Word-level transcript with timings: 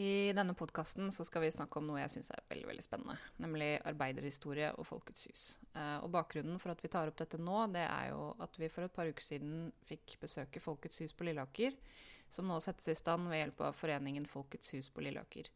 I 0.00 0.32
denne 0.32 0.54
podkasten 0.56 1.10
skal 1.12 1.42
vi 1.44 1.50
snakke 1.52 1.76
om 1.76 1.84
noe 1.90 2.00
jeg 2.00 2.14
syns 2.14 2.30
er 2.32 2.40
veldig 2.48 2.68
veldig 2.70 2.84
spennende. 2.84 3.16
Nemlig 3.44 3.74
arbeiderhistorie 3.90 4.70
og 4.80 4.86
Folkets 4.88 5.26
hus. 5.28 5.42
Eh, 5.76 5.98
og 6.00 6.08
Bakgrunnen 6.14 6.56
for 6.62 6.72
at 6.72 6.80
vi 6.80 6.90
tar 6.92 7.10
opp 7.10 7.18
dette 7.20 7.36
nå, 7.36 7.58
det 7.74 7.84
er 7.84 8.08
jo 8.14 8.30
at 8.40 8.56
vi 8.56 8.70
for 8.72 8.86
et 8.86 8.94
par 8.96 9.10
uker 9.10 9.26
siden 9.26 9.68
fikk 9.84 10.16
besøke 10.22 10.64
Folkets 10.64 11.02
hus 11.04 11.12
på 11.12 11.28
Lilleaker, 11.28 11.76
som 12.32 12.48
nå 12.48 12.56
settes 12.64 12.88
i 12.88 12.96
stand 12.96 13.28
ved 13.28 13.42
hjelp 13.42 13.60
av 13.68 13.76
foreningen 13.76 14.24
Folkets 14.32 14.72
hus 14.72 14.88
på 14.88 15.04
Lilleaker. 15.04 15.52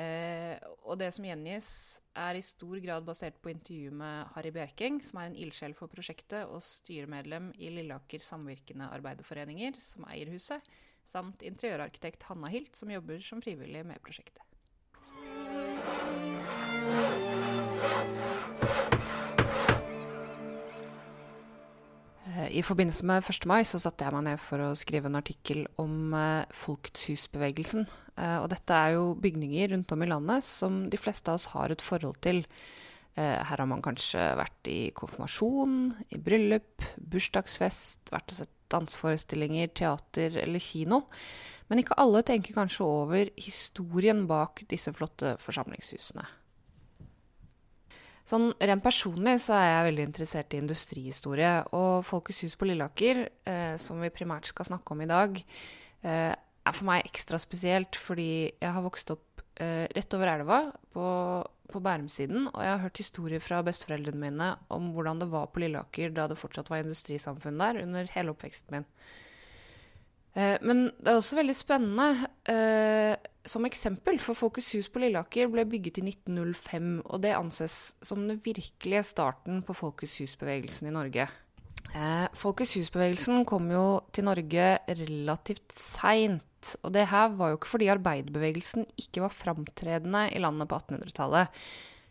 Eh, 0.00 0.56
og 0.86 0.96
det 1.02 1.10
som 1.12 1.26
gjengis, 1.28 1.70
er 2.16 2.38
i 2.38 2.46
stor 2.46 2.80
grad 2.80 3.04
basert 3.04 3.36
på 3.44 3.52
intervju 3.52 3.92
med 3.92 4.36
Harry 4.38 4.56
Bjerking, 4.56 5.02
som 5.04 5.20
er 5.20 5.28
en 5.28 5.40
ildsjel 5.44 5.76
for 5.76 5.92
prosjektet 5.92 6.48
og 6.48 6.64
styremedlem 6.64 7.52
i 7.60 7.74
Lilleaker 7.76 8.24
samvirkende 8.24 8.88
arbeiderforeninger, 8.88 9.76
som 9.84 10.08
eier 10.08 10.32
huset 10.32 10.64
samt 11.08 11.42
interiørarkitekt 11.46 12.28
Hanna 12.28 12.50
Hilt, 12.52 12.74
som 12.76 12.92
jobber 12.92 13.20
som 13.24 13.42
frivillig 13.44 13.84
med 13.86 14.00
prosjektet. 14.04 14.44
Eh, 22.40 22.58
I 22.58 22.62
forbindelse 22.62 23.06
med 23.06 23.24
1. 23.24 23.46
mai 23.48 23.62
så 23.66 23.80
satte 23.82 24.06
jeg 24.06 24.14
meg 24.14 24.26
ned 24.28 24.42
for 24.42 24.62
å 24.62 24.76
skrive 24.78 25.10
en 25.10 25.18
artikkel 25.18 25.64
om 25.80 26.14
eh, 26.16 26.44
Folketshusbevegelsen. 26.54 27.88
Eh, 28.16 28.36
og 28.42 28.50
dette 28.52 28.76
er 28.76 28.96
jo 28.96 29.16
bygninger 29.20 29.74
rundt 29.74 29.96
om 29.96 30.04
i 30.04 30.10
landet 30.10 30.46
som 30.46 30.84
de 30.90 31.00
fleste 31.00 31.32
av 31.32 31.40
oss 31.40 31.50
har 31.54 31.72
et 31.72 31.84
forhold 31.84 32.20
til. 32.24 32.44
Her 33.20 33.58
har 33.58 33.66
man 33.68 33.82
kanskje 33.82 34.22
vært 34.38 34.68
i 34.70 34.92
konfirmasjon, 34.96 35.72
i 36.14 36.18
bryllup, 36.22 36.84
bursdagsfest, 37.10 38.12
vært 38.14 38.30
og 38.30 38.38
sett 38.38 38.52
danseforestillinger, 38.72 39.72
teater 39.76 40.36
eller 40.42 40.62
kino. 40.62 41.04
Men 41.70 41.82
ikke 41.82 41.98
alle 42.02 42.24
tenker 42.26 42.56
kanskje 42.56 42.86
over 42.86 43.30
historien 43.38 44.24
bak 44.30 44.64
disse 44.70 44.92
flotte 44.96 45.36
forsamlingshusene. 45.42 46.26
Sånn 48.30 48.50
Rent 48.62 48.84
personlig 48.84 49.38
så 49.42 49.56
er 49.56 49.68
jeg 49.68 49.86
veldig 49.88 50.04
interessert 50.06 50.54
i 50.54 50.60
industrihistorie. 50.62 51.54
Og 51.74 52.04
Folkets 52.06 52.44
hus 52.44 52.56
på 52.58 52.68
Lilleaker, 52.68 53.24
eh, 53.48 53.74
som 53.80 54.02
vi 54.02 54.12
primært 54.14 54.50
skal 54.50 54.68
snakke 54.68 54.94
om 54.94 55.02
i 55.02 55.10
dag, 55.10 55.40
eh, 56.02 56.34
er 56.34 56.76
for 56.76 56.86
meg 56.86 57.06
ekstra 57.08 57.40
spesielt 57.42 57.96
fordi 57.98 58.52
jeg 58.60 58.70
har 58.76 58.84
vokst 58.84 59.10
opp 59.10 59.42
eh, 59.60 59.88
rett 59.96 60.14
over 60.14 60.30
elva 60.30 60.60
på 60.94 61.06
på 61.72 61.82
Bærumsiden, 61.84 62.48
og 62.50 62.60
jeg 62.64 62.72
har 62.74 62.84
hørt 62.84 63.00
historier 63.02 63.42
fra 63.42 63.62
besteforeldrene 63.66 64.20
mine 64.20 64.52
om 64.72 64.92
hvordan 64.94 65.22
det 65.22 65.30
var 65.32 65.50
på 65.50 65.62
Lilleaker 65.62 66.14
da 66.16 66.28
det 66.30 66.38
fortsatt 66.40 66.70
var 66.72 66.84
industrisamfunn 66.84 67.60
der, 67.60 67.82
under 67.84 68.08
hele 68.14 68.34
oppveksten 68.34 68.78
min. 68.78 68.88
Eh, 70.38 70.56
men 70.62 70.84
det 71.00 71.10
er 71.10 71.18
også 71.18 71.40
veldig 71.40 71.56
spennende 71.58 72.08
eh, 72.52 73.14
som 73.46 73.66
eksempel, 73.66 74.20
for 74.22 74.38
Folkets 74.38 74.70
hus 74.76 74.90
på 74.92 75.02
Lilleaker 75.02 75.50
ble 75.50 75.64
bygget 75.68 75.98
i 76.02 76.06
1905, 76.12 76.90
og 77.06 77.22
det 77.24 77.34
anses 77.34 77.78
som 78.06 78.22
den 78.28 78.38
virkelige 78.44 79.02
starten 79.10 79.64
på 79.66 79.74
Folkets 79.74 80.20
hus-bevegelsen 80.22 80.90
i 80.90 80.94
Norge. 80.94 81.26
Eh, 81.94 82.26
Folkets 82.38 82.76
hus-bevegelsen 82.78 83.44
kom 83.48 83.70
jo 83.72 83.84
til 84.14 84.28
Norge 84.28 84.76
relativt 84.86 85.74
seint 85.74 86.46
og 86.84 86.92
det 86.94 87.06
her 87.10 87.30
var 87.38 87.52
jo 87.52 87.58
ikke 87.58 87.70
fordi 87.72 87.88
arbeiderbevegelsen 87.92 88.84
ikke 89.00 89.24
var 89.24 89.34
framtredende 89.34 90.26
i 90.34 90.42
landet 90.42 90.68
på 90.68 90.78
1800-tallet. 90.80 91.60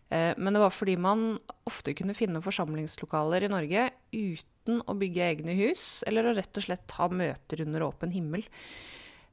Eh, 0.09 0.31
men 0.37 0.55
det 0.55 0.63
var 0.63 0.73
fordi 0.73 0.95
man 0.97 1.27
ofte 1.69 1.93
kunne 1.97 2.17
finne 2.17 2.41
forsamlingslokaler 2.43 3.45
i 3.45 3.51
Norge 3.51 3.89
uten 4.13 4.81
å 4.89 4.95
bygge 4.97 5.27
egne 5.27 5.57
hus, 5.57 6.03
eller 6.09 6.29
å 6.29 6.35
rett 6.37 6.61
og 6.61 6.65
slett 6.65 6.97
ha 6.97 7.09
møter 7.13 7.65
under 7.65 7.85
åpen 7.85 8.13
himmel. 8.15 8.45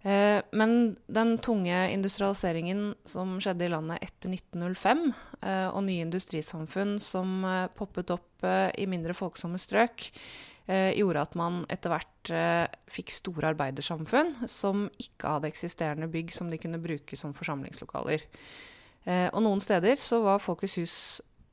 Eh, 0.02 0.40
men 0.52 0.96
den 1.06 1.36
tunge 1.42 1.78
industrialiseringen 1.92 2.94
som 3.08 3.38
skjedde 3.42 3.66
i 3.66 3.72
landet 3.72 4.04
etter 4.04 4.34
1905, 4.34 5.06
eh, 5.40 5.68
og 5.70 5.86
nye 5.88 6.04
industrisamfunn 6.06 6.98
som 7.02 7.40
poppet 7.78 8.12
opp 8.14 8.46
i 8.46 8.84
mindre 8.86 9.16
folksomme 9.16 9.58
strøk, 9.58 10.10
eh, 10.66 10.92
gjorde 10.98 11.22
at 11.22 11.36
man 11.38 11.60
etter 11.72 11.92
hvert 11.92 12.32
eh, 12.34 12.66
fikk 12.90 13.12
store 13.14 13.52
arbeidersamfunn 13.54 14.48
som 14.50 14.86
ikke 15.02 15.36
hadde 15.36 15.50
eksisterende 15.50 16.10
bygg 16.10 16.34
som 16.34 16.50
de 16.50 16.60
kunne 16.60 16.82
bruke 16.82 17.18
som 17.18 17.34
forsamlingslokaler. 17.36 18.26
Eh, 19.06 19.28
og 19.30 19.42
noen 19.46 19.62
steder 19.62 19.98
så 20.00 20.20
var 20.24 20.42
Folkets 20.42 20.78
hus 20.80 20.96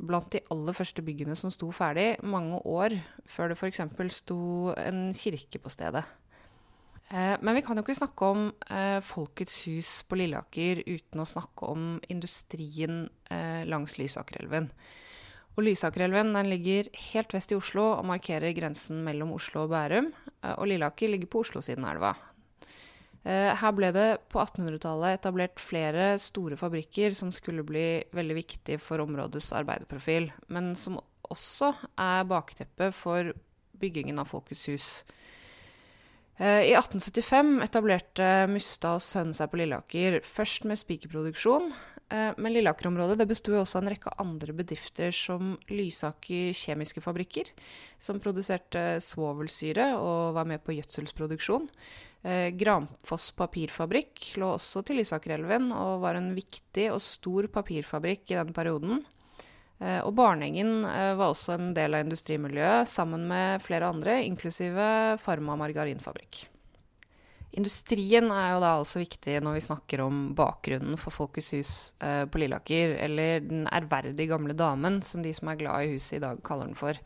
blant 0.03 0.31
de 0.33 0.41
aller 0.51 0.75
første 0.75 1.03
byggene 1.05 1.37
som 1.39 1.53
sto 1.53 1.69
ferdig, 1.71 2.17
mange 2.25 2.57
år 2.67 2.97
før 3.29 3.51
det 3.53 3.59
f.eks. 3.59 3.83
sto 4.17 4.73
en 4.75 5.05
kirke 5.15 5.61
på 5.61 5.71
stedet. 5.71 6.03
Eh, 7.09 7.35
men 7.41 7.55
vi 7.55 7.61
kan 7.65 7.77
jo 7.77 7.83
ikke 7.83 7.97
snakke 7.97 8.27
om 8.31 8.49
eh, 8.71 8.99
Folkets 9.03 9.63
hus 9.67 9.91
på 10.07 10.17
Lilleaker 10.19 10.83
uten 10.87 11.23
å 11.23 11.27
snakke 11.27 11.71
om 11.73 11.87
industrien 12.13 13.07
eh, 13.29 13.63
langs 13.67 13.97
Lysakerelven. 13.99 14.69
Og 15.53 15.67
Lysakerelven 15.67 16.33
ligger 16.47 16.89
helt 17.11 17.33
vest 17.35 17.51
i 17.53 17.57
Oslo 17.59 17.91
og 17.99 18.07
markerer 18.09 18.55
grensen 18.57 19.03
mellom 19.05 19.35
Oslo 19.35 19.67
og 19.67 19.73
Bærum. 19.75 20.07
Og 20.55 20.65
Lilleaker 20.65 21.11
ligger 21.11 21.29
på 21.29 21.43
Oslo-siden 21.43 21.85
av 21.85 21.91
elva. 21.93 22.13
Her 23.23 23.75
ble 23.77 23.91
det 23.95 24.07
på 24.33 24.41
1800-tallet 24.41 25.19
etablert 25.19 25.61
flere 25.61 26.07
store 26.19 26.57
fabrikker 26.59 27.13
som 27.15 27.29
skulle 27.31 27.63
bli 27.63 28.01
veldig 28.17 28.35
viktige 28.35 28.81
for 28.81 28.99
områdets 29.05 29.53
arbeiderprofil, 29.55 30.31
men 30.51 30.73
som 30.75 30.97
også 31.31 31.69
er 32.01 32.25
bakteppet 32.27 32.97
for 32.97 33.29
byggingen 33.79 34.19
av 34.19 34.33
Folkets 34.33 34.65
hus. 34.73 34.89
Eh, 36.38 36.69
I 36.69 36.73
1875 36.75 37.59
etablerte 37.66 38.29
Mustad 38.49 38.97
og 38.97 39.03
Sønn 39.05 39.33
seg 39.38 39.51
på 39.51 39.59
Lilleaker, 39.61 40.21
først 40.25 40.66
med 40.69 40.81
spikerproduksjon, 40.81 41.71
Eh, 42.13 42.33
men 42.38 42.53
Lilleaker-området 42.53 43.25
besto 43.29 43.55
også 43.57 43.79
av 43.79 43.85
en 43.85 43.91
rekke 43.95 44.13
andre 44.21 44.53
bedrifter, 44.55 45.13
som 45.16 45.55
Lysaker 45.71 46.53
Kjemiske 46.57 47.01
Fabrikker, 47.01 47.49
som 48.03 48.21
produserte 48.21 48.99
svovelsyre 49.01 49.94
og 49.97 50.35
var 50.38 50.49
med 50.49 50.63
på 50.63 50.75
gjødselsproduksjon. 50.77 51.69
Gramfoss 52.23 52.55
Granfoss 52.55 53.25
Papirfabrikk 53.35 54.38
lå 54.39 54.53
også 54.53 54.79
til 54.88 55.01
Lysakerelven 55.01 55.73
og 55.75 56.05
var 56.05 56.15
en 56.15 56.29
viktig 56.38 56.85
og 56.94 57.01
stor 57.03 57.50
papirfabrikk 57.51 58.31
i 58.31 58.38
den 58.38 58.53
perioden. 58.55 59.01
Eh, 59.83 59.99
og 59.99 60.16
Barnengen 60.16 60.81
var 60.88 61.27
også 61.27 61.57
en 61.57 61.75
del 61.75 61.99
av 61.99 62.07
industrimiljøet, 62.07 62.89
sammen 62.89 63.27
med 63.27 63.61
flere 63.66 63.91
andre, 63.91 64.21
inklusive 64.23 65.19
Farma 65.21 65.59
margarinfabrikk. 65.59 66.45
Industrien 67.53 68.31
er 68.33 68.55
jo 68.55 68.61
da 68.63 68.71
også 68.81 69.03
viktig 69.03 69.35
når 69.45 69.59
vi 69.59 69.66
snakker 69.67 70.01
om 70.01 70.21
bakgrunnen 70.33 70.97
for 70.97 71.13
Folkets 71.13 71.51
hus 71.53 71.73
eh, 72.01 72.23
på 72.25 72.41
Lilleaker, 72.41 72.95
eller 73.05 73.44
den 73.45 73.67
ærverdige 73.69 74.31
gamle 74.31 74.55
damen, 74.57 75.03
som 75.05 75.21
de 75.21 75.33
som 75.38 75.51
er 75.51 75.59
glad 75.59 75.85
i 75.85 75.91
huset 75.91 76.17
i 76.17 76.23
dag 76.23 76.41
kaller 76.45 76.71
den 76.71 76.79
for. 76.79 76.97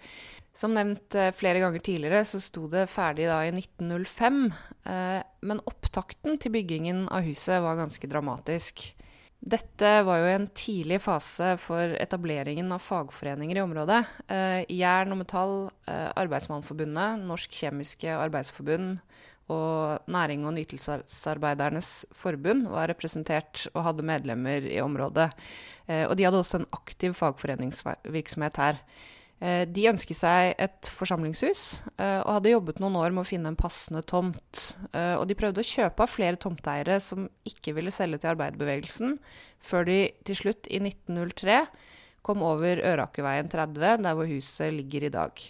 Som 0.55 0.71
nevnt 0.77 1.17
eh, 1.19 1.33
flere 1.35 1.59
ganger 1.59 1.83
tidligere, 1.83 2.23
så 2.23 2.39
sto 2.39 2.63
det 2.71 2.85
ferdig 2.93 3.27
da 3.27 3.41
i 3.43 3.51
1905, 3.51 4.39
eh, 4.87 5.19
men 5.51 5.63
opptakten 5.67 6.39
til 6.39 6.55
byggingen 6.55 7.09
av 7.11 7.27
huset 7.27 7.59
var 7.65 7.81
ganske 7.81 8.07
dramatisk. 8.07 8.87
Dette 9.37 9.89
var 10.03 10.17
jo 10.17 10.29
en 10.33 10.47
tidlig 10.57 10.97
fase 11.05 11.53
for 11.61 11.93
etableringen 12.01 12.71
av 12.73 12.81
fagforeninger 12.81 13.59
i 13.59 13.61
området. 13.61 13.99
Eh, 14.33 14.63
Jern 14.73 15.13
og 15.13 15.21
Metall, 15.21 15.55
eh, 15.85 16.09
Arbeidsmannforbundet, 16.17 17.21
Norsk 17.21 17.53
Kjemiske 17.53 18.09
Arbeidsforbund 18.17 18.97
og 19.53 19.99
Næring- 20.09 20.45
og 20.45 20.55
nytelsesarbeidernes 20.57 22.05
forbund 22.11 22.67
var 22.67 22.89
representert 22.89 23.67
og 23.73 23.83
hadde 23.83 24.03
medlemmer 24.03 24.65
i 24.65 24.81
området. 24.81 25.31
Eh, 25.87 26.07
og 26.09 26.17
de 26.17 26.23
hadde 26.23 26.41
også 26.41 26.59
en 26.59 26.71
aktiv 26.73 27.13
fagforeningsvirksomhet 27.13 28.57
her. 28.57 28.81
Eh, 29.37 29.63
de 29.69 29.83
ønsket 29.91 30.17
seg 30.17 30.55
et 30.61 30.89
forsamlingshus 30.89 31.83
eh, 31.99 32.21
og 32.23 32.39
hadde 32.39 32.55
jobbet 32.55 32.79
noen 32.81 32.97
år 32.97 33.13
med 33.13 33.21
å 33.21 33.29
finne 33.29 33.51
en 33.51 33.59
passende 33.59 34.01
tomt. 34.09 34.63
Og 34.93 35.27
de 35.29 35.37
prøvde 35.37 35.61
å 35.61 35.67
kjøpe 35.67 36.05
av 36.05 36.13
flere 36.13 36.39
tomteeiere 36.41 36.97
som 37.03 37.27
ikke 37.47 37.75
ville 37.77 37.93
selge 37.93 38.23
til 38.23 38.33
arbeiderbevegelsen, 38.33 39.17
før 39.63 39.87
de 39.89 39.99
til 40.25 40.41
slutt, 40.41 40.69
i 40.73 40.81
1903, 40.81 41.61
kom 42.25 42.41
over 42.43 42.81
Ørakerveien 42.83 43.47
30, 43.51 44.03
der 44.03 44.17
hvor 44.17 44.27
huset 44.27 44.73
ligger 44.75 45.07
i 45.07 45.13
dag. 45.13 45.45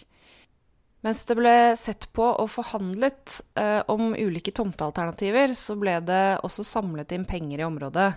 Mens 1.06 1.20
det 1.28 1.36
ble 1.38 1.54
sett 1.78 2.08
på 2.10 2.24
og 2.26 2.48
forhandlet 2.50 3.36
eh, 3.60 3.84
om 3.92 4.16
ulike 4.18 4.50
tomtealternativer, 4.50 5.52
så 5.54 5.76
ble 5.78 5.94
det 6.02 6.40
også 6.42 6.64
samlet 6.66 7.14
inn 7.14 7.26
penger 7.28 7.62
i 7.62 7.66
området. 7.68 8.08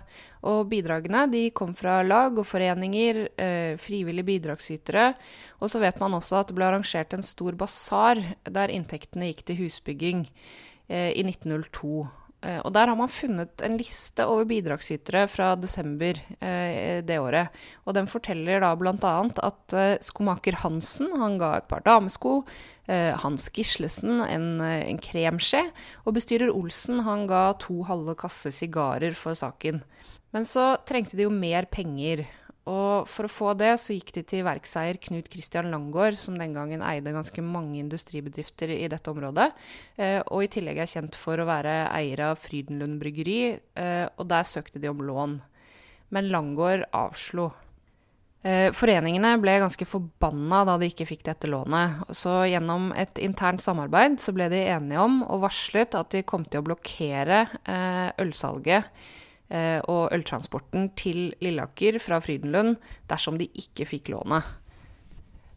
Og 0.50 0.64
bidragene 0.72 1.28
kom 1.54 1.76
fra 1.78 2.00
lag 2.02 2.40
og 2.42 2.48
foreninger, 2.50 3.22
eh, 3.38 3.78
frivillige 3.78 4.26
bidragsytere. 4.32 5.12
Og 5.62 5.70
så 5.70 5.84
vet 5.84 6.02
man 6.02 6.18
også 6.18 6.40
at 6.40 6.50
det 6.50 6.58
ble 6.58 6.72
arrangert 6.72 7.14
en 7.14 7.26
stor 7.26 7.54
basar 7.54 8.24
der 8.50 8.74
inntektene 8.74 9.30
gikk 9.30 9.46
til 9.46 9.62
husbygging 9.62 10.26
eh, 10.90 11.14
i 11.14 11.22
1902. 11.22 12.08
Eh, 12.42 12.58
og 12.66 12.74
der 12.74 12.90
har 12.90 12.98
man 12.98 13.12
funnet 13.12 13.62
en 13.62 13.78
liste 13.78 14.26
over 14.26 14.48
bidragsytere 14.50 15.28
fra 15.30 15.52
desember 15.60 16.18
eh, 16.42 17.02
det 17.06 17.20
året. 17.22 17.54
Og 17.86 17.94
den 17.98 18.10
forteller 18.10 18.64
da 18.64 18.72
bl.a. 18.78 19.14
at 19.46 19.76
eh, 19.78 20.00
skomaker 20.02 20.58
Hansen 20.64 21.12
han 21.22 21.38
ga 21.42 21.54
et 21.60 21.70
par 21.70 21.86
damesko. 21.86 22.40
Eh, 22.90 23.14
Hans 23.22 23.46
Gislesen 23.54 24.24
en, 24.26 24.48
eh, 24.66 24.88
en 24.90 25.02
kremskje. 25.02 25.68
Og 26.06 26.18
bestyrer 26.18 26.54
Olsen 26.54 27.04
han 27.06 27.28
ga 27.30 27.52
to 27.62 27.84
halve 27.90 28.18
kasse 28.18 28.54
sigarer 28.56 29.14
for 29.18 29.38
saken. 29.38 29.84
Men 30.32 30.48
så 30.48 30.74
trengte 30.88 31.20
de 31.20 31.28
jo 31.28 31.34
mer 31.34 31.68
penger. 31.70 32.26
Og 32.70 33.08
for 33.10 33.26
å 33.26 33.32
få 33.32 33.54
det, 33.58 33.72
så 33.82 33.96
gikk 33.96 34.12
de 34.14 34.22
til 34.28 34.44
verkseier 34.46 35.00
Knut 35.02 35.32
Christian 35.34 35.72
Langgaard, 35.74 36.18
som 36.20 36.36
den 36.38 36.54
gangen 36.54 36.84
eide 36.86 37.14
ganske 37.16 37.42
mange 37.42 37.80
industribedrifter 37.82 38.70
i 38.76 38.86
dette 38.92 39.10
området. 39.10 39.48
Eh, 39.98 40.20
og 40.28 40.46
i 40.46 40.52
tillegg 40.54 40.84
er 40.84 40.92
kjent 40.92 41.18
for 41.18 41.42
å 41.42 41.48
være 41.50 41.88
eier 41.90 42.22
av 42.28 42.38
Frydenlund 42.44 43.00
bryggeri. 43.02 43.40
Eh, 43.58 44.06
og 44.14 44.30
der 44.30 44.46
søkte 44.46 44.82
de 44.82 44.92
om 44.92 45.02
lån. 45.02 45.40
Men 46.14 46.30
Langgaard 46.30 46.86
avslo. 46.94 47.50
Eh, 48.46 48.70
foreningene 48.74 49.36
ble 49.42 49.58
ganske 49.62 49.86
forbanna 49.86 50.64
da 50.66 50.76
de 50.82 50.92
ikke 50.92 51.10
fikk 51.10 51.26
dette 51.32 51.50
lånet. 51.50 52.06
Så 52.14 52.44
gjennom 52.50 52.92
et 52.98 53.22
internt 53.22 53.62
samarbeid 53.62 54.20
så 54.22 54.34
ble 54.38 54.52
de 54.54 54.62
enige 54.70 55.02
om 55.02 55.24
og 55.26 55.48
varslet 55.48 55.98
at 55.98 56.14
de 56.14 56.22
kom 56.26 56.46
til 56.46 56.62
å 56.62 56.68
blokkere 56.70 57.44
eh, 57.66 58.14
ølsalget 58.22 58.90
og 59.52 60.14
øltransporten 60.16 60.90
til 60.96 61.34
Lilleaker 61.44 61.98
fra 62.00 62.22
Frydenlund 62.24 62.78
dersom 63.12 63.36
de 63.42 63.50
ikke 63.60 63.90
fikk 63.90 64.14
lånet. 64.14 64.48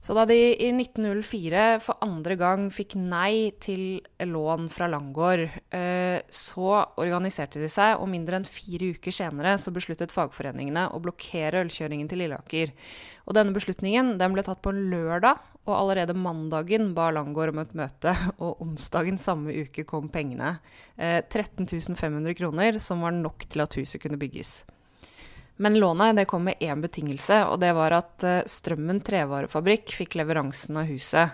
Så 0.05 0.12
da 0.12 0.26
de 0.29 0.37
i 0.37 0.67
1904 0.69 1.61
for 1.81 1.96
andre 2.05 2.35
gang 2.37 2.67
fikk 2.75 2.93
nei 3.00 3.55
til 3.64 4.02
lån 4.20 4.67
fra 4.73 4.85
Langgaard, 4.93 5.46
eh, 5.73 6.19
så 6.29 6.82
organiserte 7.00 7.62
de 7.62 7.70
seg, 7.73 7.96
og 7.96 8.11
mindre 8.12 8.37
enn 8.37 8.44
fire 8.44 8.91
uker 8.93 9.14
senere 9.17 9.55
så 9.56 9.73
besluttet 9.73 10.12
fagforeningene 10.12 10.91
å 10.93 11.00
blokkere 11.00 11.62
ølkjøringen 11.64 12.11
til 12.11 12.20
Lilleaker. 12.20 12.75
Og 13.25 13.38
denne 13.38 13.56
beslutningen 13.56 14.19
den 14.20 14.37
ble 14.37 14.44
tatt 14.44 14.61
på 14.61 14.75
en 14.75 14.85
lørdag, 14.93 15.41
og 15.65 15.75
allerede 15.79 16.17
mandagen 16.17 16.93
ba 16.97 17.09
Langgaard 17.15 17.55
om 17.55 17.63
et 17.63 17.75
møte, 17.77 18.13
og 18.45 18.61
onsdagen 18.65 19.19
samme 19.21 19.55
uke 19.65 19.87
kom 19.89 20.11
pengene. 20.13 20.59
13 20.99 21.67
eh, 21.67 21.97
500 21.97 22.39
kroner, 22.39 22.79
som 22.79 23.05
var 23.05 23.17
nok 23.17 23.49
til 23.49 23.65
at 23.65 23.77
huset 23.81 24.03
kunne 24.03 24.21
bygges. 24.21 24.63
Men 25.57 25.79
lånet 25.79 26.17
det 26.19 26.27
kom 26.27 26.49
med 26.49 26.59
én 26.61 26.83
betingelse, 26.83 27.45
og 27.47 27.61
det 27.63 27.71
var 27.77 27.95
at 27.95 28.25
uh, 28.27 28.41
Strømmen 28.51 28.99
trevarefabrikk 29.07 29.95
fikk 30.01 30.17
leveransen 30.19 30.81
av 30.81 30.91
huset. 30.91 31.31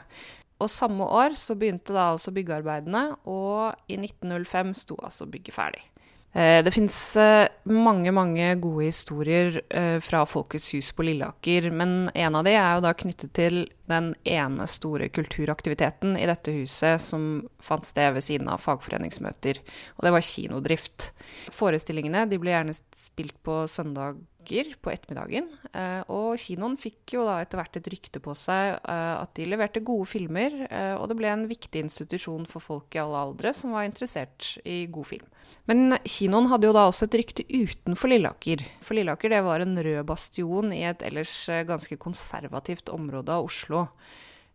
Og 0.60 0.68
samme 0.68 1.06
år 1.08 1.38
så 1.40 1.56
begynte 1.56 1.96
da 1.96 2.10
altså 2.12 2.34
byggearbeidene, 2.36 3.06
og 3.24 3.72
i 3.88 3.96
1905 3.96 4.74
sto 4.76 4.98
altså 5.00 5.24
bygget 5.24 5.56
ferdig. 5.56 5.86
Eh, 6.32 6.64
det 6.64 6.70
fins 6.70 7.16
eh, 7.16 7.48
mange 7.64 8.12
mange 8.14 8.52
gode 8.62 8.84
historier 8.86 9.56
eh, 9.68 9.98
fra 9.98 10.22
Folkets 10.26 10.70
hus 10.76 10.92
på 10.94 11.02
Lilleaker. 11.02 11.70
Men 11.74 12.10
en 12.14 12.38
av 12.38 12.46
de 12.46 12.54
er 12.54 12.76
jo 12.76 12.84
da 12.84 12.92
knyttet 12.94 13.32
til 13.34 13.64
den 13.90 14.12
ene 14.22 14.68
store 14.70 15.08
kulturaktiviteten 15.10 16.14
i 16.14 16.28
dette 16.30 16.54
huset 16.54 17.02
som 17.02 17.48
fant 17.58 17.88
sted 17.88 18.14
ved 18.14 18.22
siden 18.22 18.50
av 18.52 18.62
fagforeningsmøter. 18.62 19.58
Og 19.98 20.06
det 20.06 20.14
var 20.14 20.26
kinodrift. 20.26 21.10
Forestillingene 21.56 22.28
de 22.30 22.38
ble 22.38 22.54
gjerne 22.54 22.78
spilt 22.78 23.34
på 23.42 23.64
søndag 23.70 24.22
på 24.40 24.90
ettermiddagen. 24.90 25.48
Eh, 25.72 26.02
og 26.10 26.38
kinoen 26.40 26.76
fikk 26.80 27.14
jo 27.14 27.24
da 27.26 27.40
etter 27.42 27.60
hvert 27.60 27.76
et 27.76 27.90
rykte 27.92 28.20
på 28.22 28.34
seg 28.34 28.78
eh, 28.78 29.14
at 29.16 29.34
de 29.36 29.46
leverte 29.46 29.82
gode 29.84 30.08
filmer, 30.10 30.54
eh, 30.70 30.94
og 30.96 31.08
det 31.10 31.16
ble 31.18 31.28
en 31.30 31.46
viktig 31.50 31.84
institusjon 31.84 32.46
for 32.50 32.64
folk 32.64 32.94
i 32.96 33.02
alle 33.02 33.20
aldre 33.20 33.52
som 33.54 33.74
var 33.76 33.84
interessert 33.84 34.56
i 34.64 34.86
god 34.90 35.10
film. 35.12 35.28
Men 35.68 35.98
kinoen 36.04 36.48
hadde 36.50 36.66
jo 36.66 36.74
da 36.74 36.86
også 36.88 37.06
et 37.06 37.18
rykte 37.20 37.44
utenfor 37.46 38.10
Lilleaker. 38.10 38.64
For 38.80 38.98
Lilleaker 38.98 39.30
det 39.30 39.42
var 39.46 39.62
en 39.62 39.76
rød 39.76 40.02
bastion 40.08 40.72
i 40.72 40.82
et 40.88 41.04
ellers 41.06 41.34
ganske 41.68 41.98
konservativt 42.00 42.90
område 42.90 43.34
av 43.34 43.46
Oslo. 43.46 43.86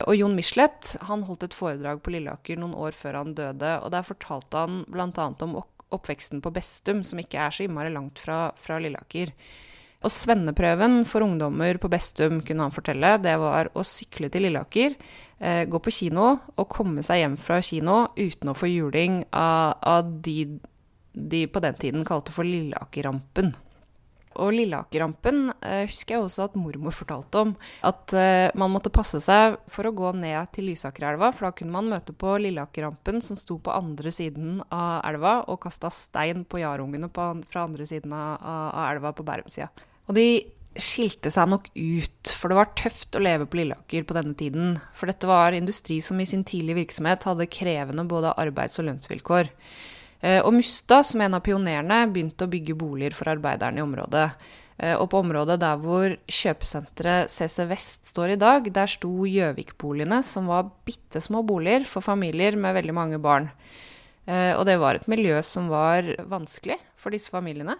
Og 0.03 0.17
Jon 0.17 0.35
Michelet 0.35 0.95
han 1.07 1.23
holdt 1.23 1.45
et 1.47 1.55
foredrag 1.55 2.01
på 2.03 2.11
Lilleaker 2.11 2.59
noen 2.59 2.75
år 2.75 2.95
før 2.97 3.21
han 3.21 3.35
døde. 3.38 3.77
og 3.79 3.93
Der 3.95 4.03
fortalte 4.03 4.65
han 4.65 4.83
bl.a. 4.91 5.29
om 5.45 5.55
oppveksten 5.95 6.41
på 6.43 6.51
Bestum, 6.55 7.03
som 7.05 7.21
ikke 7.21 7.39
er 7.39 7.55
så 7.55 7.65
innmari 7.65 7.93
langt 7.93 8.19
fra, 8.19 8.49
fra 8.59 8.79
Lilleaker. 8.81 9.31
Og 10.05 10.13
svenneprøven 10.13 11.01
for 11.09 11.25
ungdommer 11.25 11.79
på 11.81 11.89
Bestum, 11.89 12.43
kunne 12.45 12.67
han 12.67 12.73
fortelle, 12.75 13.15
det 13.23 13.33
var 13.41 13.71
å 13.73 13.81
sykle 13.81 14.29
til 14.29 14.45
Lilleaker, 14.45 14.93
eh, 15.39 15.63
gå 15.65 15.81
på 15.81 15.93
kino 15.93 16.27
og 16.55 16.69
komme 16.69 17.01
seg 17.03 17.23
hjem 17.23 17.39
fra 17.41 17.57
kino 17.65 18.03
uten 18.13 18.53
å 18.53 18.57
få 18.57 18.69
juling 18.69 19.23
av, 19.33 19.81
av 19.81 20.13
de 20.21 20.59
de 21.15 21.47
på 21.47 21.59
den 21.63 21.77
tiden 21.79 22.05
kalte 22.05 22.33
for 22.35 22.47
Lilleakerrampen. 22.47 23.53
Og 24.35 24.51
Lilleakerrampen 24.51 25.45
eh, 25.63 25.85
husker 25.87 26.17
jeg 26.17 26.25
også 26.25 26.49
at 26.49 26.57
mormor 26.59 26.91
fortalte 26.95 27.39
om. 27.39 27.53
At 27.87 28.11
eh, 28.19 28.51
man 28.59 28.73
måtte 28.73 28.91
passe 28.91 29.21
seg 29.23 29.55
for 29.71 29.87
å 29.87 29.93
gå 29.95 30.11
ned 30.19 30.51
til 30.55 30.67
Lysakerelva, 30.73 31.31
for 31.31 31.47
da 31.47 31.53
kunne 31.55 31.75
man 31.77 31.87
møte 31.93 32.11
på 32.11 32.35
Lilleakerrampen 32.43 33.23
som 33.23 33.39
sto 33.39 33.61
på 33.63 33.71
andre 33.71 34.11
siden 34.11 34.59
av 34.67 35.07
elva 35.07 35.37
og 35.47 35.61
kasta 35.63 35.91
stein 35.93 36.43
på 36.43 36.59
jarungene 36.65 37.07
på, 37.07 37.31
fra 37.47 37.63
andre 37.69 37.87
siden 37.87 38.11
av, 38.15 38.35
av 38.43 38.89
elva 38.91 39.15
på 39.15 39.23
Bærumsida. 39.23 39.71
Og 40.05 40.17
de 40.17 40.27
skilte 40.75 41.31
seg 41.31 41.47
nok 41.49 41.69
ut, 41.71 42.31
for 42.35 42.51
det 42.51 42.57
var 42.59 42.73
tøft 42.77 43.15
å 43.15 43.23
leve 43.23 43.47
på 43.47 43.61
Lilleaker 43.61 44.05
på 44.07 44.17
denne 44.17 44.35
tiden. 44.37 44.75
For 44.97 45.09
dette 45.09 45.29
var 45.29 45.55
industri 45.55 46.01
som 46.03 46.19
i 46.19 46.27
sin 46.27 46.43
tidlige 46.47 46.81
virksomhet 46.81 47.23
hadde 47.27 47.47
krevende 47.51 48.05
både 48.09 48.35
arbeids- 48.41 48.77
og 48.81 48.89
lønnsvilkår. 48.89 49.51
Eh, 50.19 50.41
og 50.41 50.51
Mustad, 50.57 51.07
som 51.07 51.23
en 51.23 51.37
av 51.37 51.43
pionerene, 51.45 52.03
begynte 52.11 52.47
å 52.47 52.51
bygge 52.51 52.75
boliger 52.77 53.15
for 53.15 53.31
arbeiderne 53.31 53.79
i 53.79 53.85
området. 53.85 54.27
Eh, 54.77 54.95
og 54.97 55.07
på 55.11 55.21
området 55.23 55.59
der 55.63 55.79
hvor 55.79 56.17
kjøpesenteret 56.27 57.31
CC 57.31 57.67
Vest 57.69 58.11
står 58.11 58.35
i 58.35 58.39
dag, 58.41 58.67
der 58.75 58.91
sto 58.91 59.11
Gjøvik-boligene, 59.29 60.19
som 60.27 60.51
var 60.51 60.73
bitte 60.87 61.23
små 61.23 61.45
boliger 61.47 61.87
for 61.87 62.03
familier 62.03 62.59
med 62.59 62.75
veldig 62.75 62.95
mange 62.95 63.21
barn. 63.23 63.47
Eh, 64.27 64.51
og 64.57 64.65
det 64.67 64.79
var 64.81 64.99
et 64.99 65.07
miljø 65.11 65.39
som 65.45 65.69
var 65.71 66.09
vanskelig 66.27 66.81
for 66.99 67.15
disse 67.15 67.31
familiene. 67.31 67.77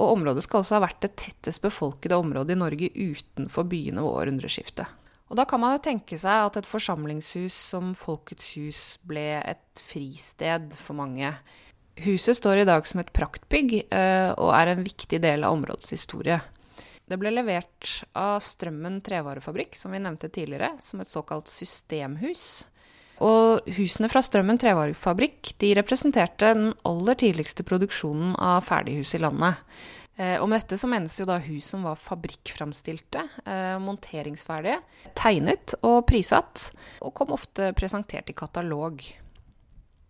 Og 0.00 0.14
området 0.16 0.46
skal 0.46 0.62
også 0.62 0.78
ha 0.78 0.84
vært 0.86 1.02
det 1.04 1.12
tettest 1.20 1.60
befolkede 1.60 2.16
området 2.16 2.56
i 2.56 2.60
Norge 2.60 2.88
utenfor 2.94 3.68
byene 3.68 4.00
ved 4.00 4.16
århundreskiftet. 4.22 4.96
Og 5.30 5.38
da 5.38 5.44
kan 5.46 5.60
man 5.62 5.76
jo 5.76 5.82
tenke 5.84 6.16
seg 6.18 6.48
at 6.48 6.56
et 6.58 6.66
forsamlingshus 6.66 7.54
som 7.54 7.92
Folkets 7.94 8.54
hus 8.58 8.80
ble 9.06 9.38
et 9.38 9.82
fristed 9.92 10.72
for 10.80 10.98
mange. 10.98 11.30
Huset 12.00 12.38
står 12.38 12.62
i 12.62 12.66
dag 12.66 12.86
som 12.88 13.02
et 13.02 13.12
praktbygg 13.14 13.76
eh, 13.84 14.30
og 14.32 14.50
er 14.56 14.72
en 14.72 14.82
viktig 14.82 15.20
del 15.22 15.44
av 15.46 15.54
områdets 15.54 15.92
historie. 15.94 16.40
Det 17.10 17.18
ble 17.18 17.32
levert 17.34 17.92
av 18.18 18.38
Strømmen 18.42 19.00
trevarefabrikk, 19.06 19.74
som 19.78 19.94
vi 19.94 20.02
nevnte 20.02 20.30
tidligere, 20.32 20.76
som 20.82 21.02
et 21.02 21.10
såkalt 21.10 21.50
systemhus. 21.50 22.64
Og 23.20 23.70
husene 23.76 24.08
fra 24.08 24.22
Strømmen 24.24 24.58
trevarefabrikk 24.60 25.52
de 25.60 25.74
representerte 25.76 26.54
den 26.56 26.70
aller 26.88 27.18
tidligste 27.20 27.66
produksjonen 27.68 28.32
av 28.40 28.64
ferdighus 28.68 29.12
i 29.18 29.20
landet. 29.20 29.60
Eh, 30.20 30.36
og 30.36 30.50
med 30.50 30.60
dette 30.60 30.76
så 30.80 30.88
menes 30.90 31.14
jo 31.16 31.26
da 31.28 31.38
hus 31.40 31.70
som 31.72 31.86
var 31.86 32.00
fabrikkframstilte, 32.00 33.22
eh, 33.46 33.78
monteringsferdige, 33.80 34.80
tegnet 35.16 35.74
og 35.80 36.04
prissatt, 36.10 36.70
og 37.00 37.14
kom 37.16 37.32
ofte 37.36 37.72
presentert 37.78 38.28
i 38.28 38.36
katalog. 38.36 39.00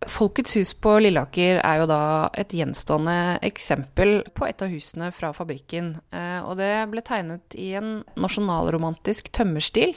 Folkets 0.09 0.55
hus 0.57 0.71
på 0.73 0.95
Lilleaker 1.03 1.59
er 1.61 1.77
jo 1.77 1.85
da 1.85 2.03
et 2.33 2.55
gjenstående 2.57 3.37
eksempel 3.45 4.23
på 4.33 4.47
et 4.47 4.63
av 4.65 4.71
husene 4.73 5.11
fra 5.13 5.29
fabrikken. 5.31 5.93
Eh, 6.11 6.39
og 6.41 6.57
det 6.57 6.73
ble 6.89 7.03
tegnet 7.05 7.55
i 7.55 7.75
en 7.77 8.01
nasjonalromantisk 8.17 9.31
tømmerstil. 9.31 9.95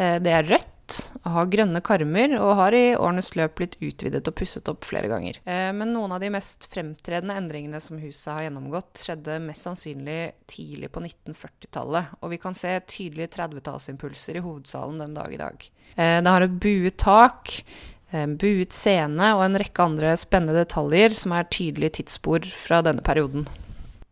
Det 0.00 0.32
er 0.32 0.46
rødt 0.48 0.79
har 1.24 1.50
grønne 1.52 1.82
karmer 1.84 2.34
og 2.38 2.54
har 2.58 2.76
i 2.76 2.82
årenes 2.96 3.32
løp 3.38 3.56
blitt 3.60 3.76
utvidet 3.82 4.26
og 4.28 4.36
pusset 4.38 4.70
opp 4.72 4.86
flere 4.88 5.10
ganger. 5.10 5.40
Eh, 5.44 5.70
men 5.76 5.94
noen 5.94 6.14
av 6.16 6.22
de 6.22 6.30
mest 6.32 6.66
fremtredende 6.72 7.36
endringene 7.40 7.80
som 7.82 8.00
huset 8.02 8.32
har 8.32 8.46
gjennomgått, 8.46 9.02
skjedde 9.02 9.38
mest 9.44 9.68
sannsynlig 9.68 10.18
tidlig 10.50 10.90
på 10.94 11.04
1940-tallet, 11.04 12.18
og 12.20 12.34
vi 12.34 12.40
kan 12.42 12.56
se 12.58 12.74
tydelige 12.90 13.32
30-tallsimpulser 13.38 14.40
i 14.40 14.44
hovedsalen 14.44 15.00
den 15.04 15.16
dag 15.18 15.34
i 15.34 15.40
dag. 15.40 15.70
Eh, 15.96 16.18
det 16.24 16.36
har 16.36 16.46
et 16.46 16.60
buet 16.62 16.98
tak, 17.00 17.56
en 18.10 18.36
buet 18.40 18.74
scene 18.74 19.34
og 19.36 19.44
en 19.46 19.58
rekke 19.60 19.84
andre 19.86 20.14
spennende 20.18 20.64
detaljer 20.64 21.14
som 21.14 21.34
er 21.36 21.50
tydelige 21.50 22.00
tidsspor 22.00 22.46
fra 22.66 22.80
denne 22.86 23.04
perioden. 23.06 23.46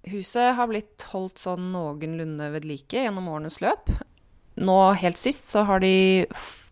Huset 0.09 0.55
har 0.57 0.69
blitt 0.71 1.05
holdt 1.13 1.41
sånn 1.43 1.73
noenlunde 1.75 2.47
ved 2.55 2.67
like 2.69 3.03
gjennom 3.03 3.29
årenes 3.33 3.59
løp, 3.65 3.91
nå 4.59 4.79
helt 5.01 5.21
sist 5.21 5.51
så 5.53 5.65
har 5.69 5.83
de 5.85 6.27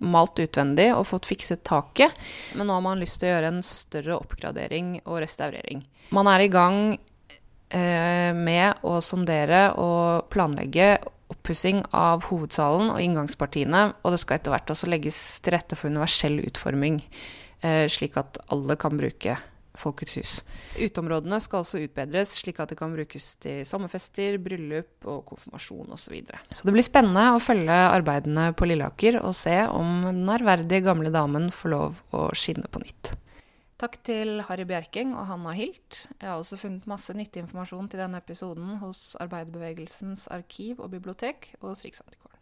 malt 0.04 0.38
utvendig 0.42 0.90
og 0.94 1.06
fått 1.08 1.28
fikset 1.30 1.64
taket, 1.66 2.14
men 2.56 2.68
nå 2.68 2.76
har 2.76 2.84
man 2.84 3.00
lyst 3.00 3.20
til 3.20 3.30
å 3.30 3.34
gjøre 3.34 3.52
en 3.54 3.62
større 3.64 4.18
oppgradering 4.18 4.98
og 5.04 5.22
restaurering. 5.24 5.82
Man 6.14 6.28
er 6.30 6.44
i 6.44 6.50
gang 6.52 6.80
eh, 7.70 8.32
med 8.36 8.84
å 8.86 8.98
sondere 9.04 9.70
og 9.80 10.28
planlegge 10.32 10.96
oppussing 11.32 11.82
av 11.96 12.28
hovedsalen 12.28 12.92
og 12.92 13.02
inngangspartiene, 13.02 13.82
og 14.02 14.14
det 14.14 14.22
skal 14.22 14.38
etter 14.38 14.54
hvert 14.54 14.72
også 14.76 14.90
legges 14.90 15.18
til 15.42 15.56
rette 15.56 15.78
for 15.78 15.90
universell 15.90 16.38
utforming, 16.44 17.00
eh, 17.66 17.86
slik 17.90 18.18
at 18.20 18.38
alle 18.54 18.78
kan 18.78 19.00
bruke 19.00 19.38
Folkets 19.80 20.16
hus. 20.20 20.32
Uteområdene 20.78 21.40
skal 21.44 21.62
også 21.62 21.82
utbedres, 21.84 22.36
slik 22.40 22.60
at 22.62 22.72
det 22.72 22.78
kan 22.80 22.94
brukes 22.94 23.28
til 23.42 23.62
sommerfester, 23.68 24.38
bryllup 24.42 25.06
og 25.08 25.24
konfirmasjon 25.32 25.92
osv. 25.92 26.06
Så, 26.06 26.14
videre. 26.14 26.38
så 26.54 26.68
det 26.68 26.74
blir 26.76 26.86
spennende 26.86 27.24
å 27.34 27.42
følge 27.42 27.74
arbeidene 27.90 28.52
på 28.56 28.68
Lilleaker 28.70 29.18
og 29.22 29.34
se 29.34 29.56
om 29.66 30.04
den 30.06 30.28
ærverdige 30.30 30.84
gamle 30.86 31.10
damen 31.10 31.50
får 31.54 31.72
lov 31.72 32.02
å 32.14 32.28
skinne 32.38 32.70
på 32.70 32.82
nytt. 32.84 33.16
Takk 33.76 33.98
til 34.08 34.38
Harry 34.48 34.64
Bjerking 34.64 35.10
og 35.12 35.26
Hanna 35.28 35.52
Hilt. 35.52 36.06
Jeg 36.16 36.30
har 36.30 36.38
også 36.38 36.56
funnet 36.56 36.86
masse 36.88 37.12
nyttig 37.12 37.42
informasjon 37.42 37.90
til 37.92 38.00
denne 38.00 38.22
episoden 38.22 38.78
hos 38.80 39.12
Arbeiderbevegelsens 39.20 40.24
arkiv 40.32 40.80
og 40.80 40.94
bibliotek 40.94 41.50
og 41.60 41.74
hos 41.74 41.84
Riksantikvaren. 41.84 42.32